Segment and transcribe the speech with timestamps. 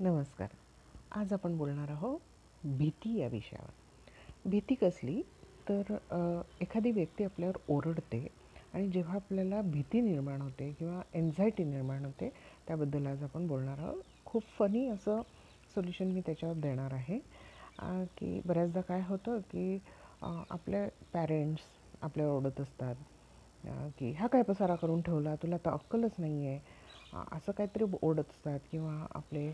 [0.00, 0.48] नमस्कार.
[1.12, 3.70] आज आपण बोलणार आहोत भीती या विषयावर.
[4.50, 5.20] भीती कसली?
[5.68, 5.96] तर
[6.60, 8.26] एखादी व्यक्ती आपल्यावर ओरडते
[8.74, 12.28] आणि जेव्हा आपल्याला भीती निर्माण होते किंवा एन्झायटी निर्माण होते
[12.68, 14.02] त्याबद्दल आज आपण बोलणार आहोत.
[14.24, 15.20] खूप फनी असं
[15.74, 17.18] सोल्युशन मी त्याच्यावर देणार आहे.
[18.18, 19.78] की बऱ्याचदा काय होतं की
[20.22, 21.62] आपल्या पॅरेंट्स
[22.02, 22.94] आपल्यावर ओरडत असतात.
[23.98, 25.34] की हा काय पसारा करून ठेवला?
[25.42, 26.58] तुला तर अक्कलच नाही आहे
[27.32, 29.50] असं काहीतरी ओढत असतात किंवा आपले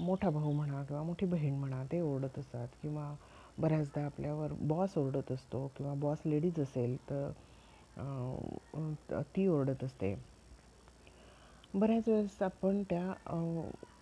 [0.00, 2.68] मोठा भाऊ म्हणा किंवा मोठी बहीण म्हणा ते ओरडत असतात.
[2.82, 3.14] किंवा
[3.58, 7.30] बऱ्याचदा आपल्यावर बॉस ओरडत असतो किंवा बॉस लेडीज असेल तर
[9.36, 10.14] ती ओरडत असते.
[11.74, 13.12] बऱ्याच वेळेस आपण त्या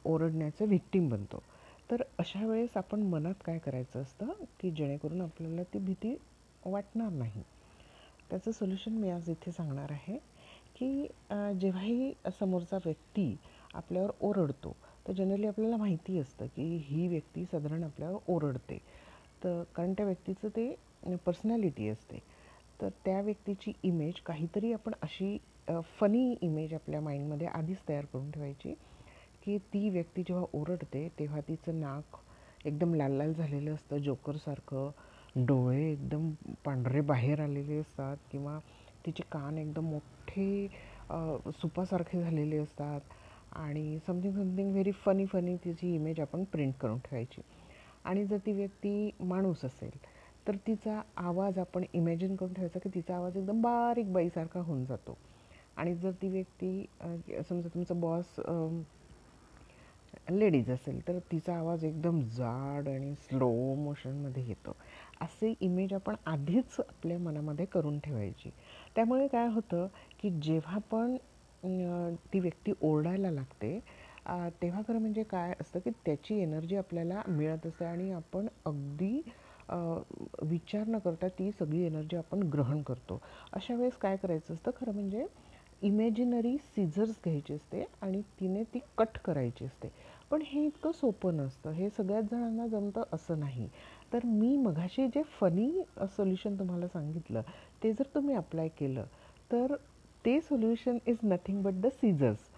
[0.04, 1.42] ओरडण्याचं व्हिक्टीम बनतो.
[1.90, 4.32] तर अशा वेळेस आपण मनात काय करायचं असतं?
[4.60, 6.14] की जेणेकरून आपल्याला ती भीती
[6.62, 7.42] वाटणार नाही.
[8.30, 10.16] त्याचं सोल्युशन मी आज इथे सांगणार आहे
[10.76, 11.06] की
[11.60, 13.34] जेव्हाही समोरचा व्यक्ती
[13.74, 14.74] आपल्यावर ओरडतो
[15.06, 18.78] तर जनरली आपल्याला माहिती असतं की ही व्यक्ती साधारण आपल्यावर ओरडते.
[19.44, 22.18] तर कारण त्या व्यक्तीचं ते पर्सनॅलिटी असते.
[22.80, 25.36] तर त्या व्यक्तीची इमेज काहीतरी आपण अशी
[26.00, 28.74] फनी इमेज आपल्या माइंडमध्ये आधीच तयार करून ठेवायची
[29.42, 32.16] की ती व्यक्ती जेव्हा ओरडते तेव्हा तिचं नाक
[32.64, 34.90] एकदम लाल लाल झालेलं असतं जोकरसारखं.
[35.36, 36.30] डोळे एकदम
[36.64, 38.58] पांढरे बाहेर आलेले असतात किंवा
[39.06, 40.66] तिचे कान एकदम मोठे
[41.52, 43.00] सुपासारखे झालेले असतात.
[43.54, 47.42] आणि something something very funny funny तिची इमेज आपण प्रिंट करून ठेवायची.
[48.04, 49.98] आणि जर ती व्यक्ती माणूस असेल
[50.46, 55.16] तर तिचा आवाज आपण इमॅजिन करून ठेवायचा की तिचा आवाज एकदम बारीक बाईसारखा होऊन जातो.
[55.76, 58.40] आणि जर ती व्यक्ती समजा तुमचा बॉस
[60.30, 64.76] लेडीज असेल तर तिचा आवाज एकदम जाड आणि स्लो मोशनमध्ये येतो.
[65.22, 68.50] असे इमेज आपण आधीच आपल्या मनामध्ये करून ठेवायची.
[68.96, 69.86] त्यामुळे काय होतं
[70.20, 71.16] की जेव्हा पण
[72.32, 73.78] ती व्यक्ती ओरडायला लागते.
[74.62, 79.20] तेव्हा खरं म्हणजे काय असतं की त्याची एनर्जी आपल्याला मिळत असते आणि आपण अगदी
[80.42, 83.20] विचार न करता ती सगळी एनर्जी आपण ग्रहण करतो.
[83.52, 85.26] अशा वेळेस काय करायचं असतं खरं म्हणजे
[85.82, 89.88] इमॅजिनरी सीझर्स घ्यायची असते आणि तिने ती कट करायची असते.
[90.30, 93.68] पण हे इतकं सोपं नसतं हे सगळ्याच जणांना जमतं असं नाही.
[94.12, 95.70] तर मी मघाशी जे फनी
[96.16, 97.42] सोल्युशन तुम्हाला सांगितलं
[97.82, 99.04] ते जर तुम्ही अप्लाय केलं
[99.50, 99.74] तर
[100.24, 102.50] ते solution is nothing but the seizures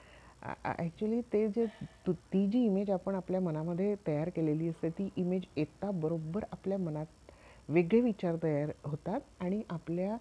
[0.67, 1.67] actually ते जे
[2.07, 6.79] तु ती जी इमेज आपण आपल्या मनामध्ये तयार केलेली असते ती इमेज येता बरोबर आपल्या
[6.79, 7.31] मनात
[7.69, 10.17] वेगळे विचार तयार होतात आणि आपल्या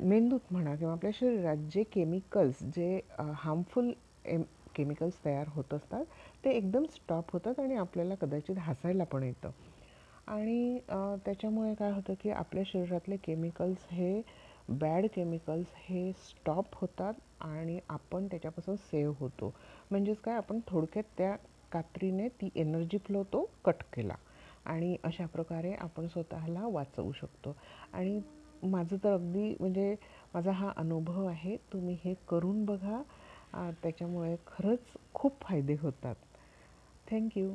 [0.00, 3.92] मेंदूत म्हणा किंवा आपल्या शरीरात जे केमिकल्स जे हार्मफुल
[4.24, 4.42] एम
[4.74, 6.04] केमिकल्स तयार होत असतात
[6.44, 9.50] ते एकदम स्टॉप होतात आणि आपल्याला कदाचित हसायला पण येतं.
[10.28, 10.78] आणि
[11.24, 14.20] त्याच्यामुळे काय होतं की आपल्या शरीरातले केमिकल्स हे
[14.70, 19.54] बॅड केमिकल्स हे स्टॉप होतात आणि आपण त्याच्यापासून सेव्ह होतो.
[19.90, 21.34] म्हणजेच काय आपण थोडक्यात त्या
[21.72, 24.14] कात्रीने ती एनर्जी फ्लो तो कट केला
[24.64, 27.56] आणि अशा प्रकारे आपण स्वतःला वाचवू शकतो.
[27.92, 28.20] आणि
[28.62, 29.94] माझं तर अगदी म्हणजे
[30.34, 33.02] माझा हा अनुभव आहे तुम्ही हे करून बघा.
[33.82, 36.14] त्याच्यामुळे खरंच खूप फायदे होतात.
[37.06, 37.52] थँक्यू